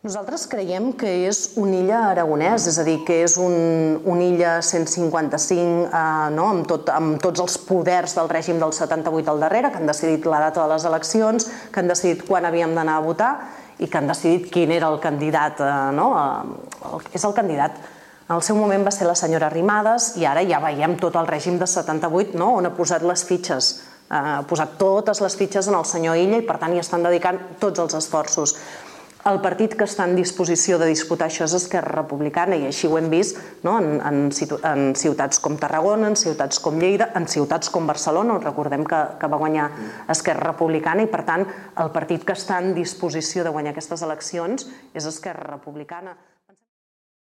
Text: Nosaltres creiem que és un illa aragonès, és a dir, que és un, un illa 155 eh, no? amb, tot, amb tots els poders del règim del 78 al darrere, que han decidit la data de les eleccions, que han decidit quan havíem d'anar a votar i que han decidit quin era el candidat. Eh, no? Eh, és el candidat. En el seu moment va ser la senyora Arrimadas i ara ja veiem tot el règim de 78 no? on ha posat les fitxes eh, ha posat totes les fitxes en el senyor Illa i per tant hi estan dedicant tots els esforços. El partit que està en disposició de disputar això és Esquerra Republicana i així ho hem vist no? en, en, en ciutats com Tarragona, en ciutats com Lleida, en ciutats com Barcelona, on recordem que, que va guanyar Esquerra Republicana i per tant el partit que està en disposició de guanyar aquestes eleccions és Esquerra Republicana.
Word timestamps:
Nosaltres 0.00 0.46
creiem 0.48 0.94
que 0.96 1.10
és 1.28 1.58
un 1.60 1.74
illa 1.76 1.98
aragonès, 2.08 2.64
és 2.70 2.78
a 2.80 2.84
dir, 2.86 3.02
que 3.04 3.18
és 3.20 3.34
un, 3.36 3.98
un 4.08 4.22
illa 4.24 4.54
155 4.64 5.58
eh, 5.60 6.04
no? 6.32 6.46
amb, 6.54 6.64
tot, 6.70 6.88
amb 6.88 7.18
tots 7.20 7.42
els 7.44 7.58
poders 7.68 8.16
del 8.16 8.30
règim 8.32 8.56
del 8.62 8.72
78 8.72 9.28
al 9.28 9.44
darrere, 9.44 9.68
que 9.68 9.76
han 9.76 9.90
decidit 9.90 10.24
la 10.24 10.40
data 10.46 10.64
de 10.64 10.72
les 10.72 10.88
eleccions, 10.88 11.50
que 11.68 11.84
han 11.84 11.92
decidit 11.92 12.24
quan 12.24 12.48
havíem 12.48 12.72
d'anar 12.72 12.96
a 12.96 13.04
votar 13.04 13.30
i 13.76 13.90
que 13.92 14.00
han 14.00 14.08
decidit 14.08 14.48
quin 14.48 14.72
era 14.72 14.88
el 14.88 14.96
candidat. 15.04 15.60
Eh, 15.60 15.76
no? 16.00 16.08
Eh, 16.16 17.04
és 17.20 17.28
el 17.28 17.36
candidat. 17.36 17.76
En 18.30 18.38
el 18.38 18.46
seu 18.46 18.56
moment 18.56 18.88
va 18.88 18.96
ser 18.96 19.04
la 19.04 19.18
senyora 19.20 19.52
Arrimadas 19.52 20.14
i 20.16 20.24
ara 20.24 20.48
ja 20.48 20.64
veiem 20.64 20.96
tot 20.96 21.20
el 21.20 21.28
règim 21.28 21.60
de 21.60 21.68
78 21.68 22.40
no? 22.40 22.54
on 22.56 22.72
ha 22.72 22.72
posat 22.72 23.04
les 23.04 23.28
fitxes 23.28 23.74
eh, 24.10 24.16
ha 24.16 24.42
posat 24.48 24.76
totes 24.80 25.20
les 25.22 25.36
fitxes 25.36 25.68
en 25.70 25.76
el 25.78 25.86
senyor 25.88 26.18
Illa 26.18 26.40
i 26.40 26.46
per 26.46 26.56
tant 26.62 26.74
hi 26.74 26.82
estan 26.82 27.04
dedicant 27.06 27.38
tots 27.62 27.84
els 27.84 27.96
esforços. 28.00 28.56
El 29.28 29.36
partit 29.44 29.74
que 29.76 29.84
està 29.84 30.06
en 30.08 30.14
disposició 30.16 30.78
de 30.80 30.86
disputar 30.88 31.26
això 31.28 31.44
és 31.44 31.52
Esquerra 31.58 31.92
Republicana 31.98 32.56
i 32.56 32.64
així 32.70 32.88
ho 32.88 32.96
hem 32.96 33.10
vist 33.12 33.36
no? 33.66 33.74
en, 33.76 33.98
en, 34.00 34.22
en 34.32 34.86
ciutats 34.96 35.42
com 35.44 35.58
Tarragona, 35.60 36.08
en 36.08 36.16
ciutats 36.16 36.62
com 36.64 36.80
Lleida, 36.80 37.10
en 37.18 37.28
ciutats 37.28 37.68
com 37.68 37.84
Barcelona, 37.90 38.38
on 38.38 38.46
recordem 38.46 38.86
que, 38.88 39.02
que 39.20 39.28
va 39.28 39.42
guanyar 39.42 39.68
Esquerra 40.16 40.54
Republicana 40.54 41.04
i 41.04 41.12
per 41.12 41.26
tant 41.28 41.44
el 41.44 41.92
partit 41.92 42.24
que 42.24 42.38
està 42.38 42.62
en 42.64 42.72
disposició 42.72 43.44
de 43.44 43.52
guanyar 43.52 43.76
aquestes 43.76 44.06
eleccions 44.08 44.70
és 44.96 45.12
Esquerra 45.12 45.50
Republicana. 45.52 46.16